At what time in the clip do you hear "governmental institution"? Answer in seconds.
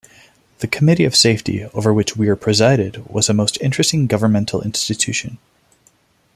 4.07-5.37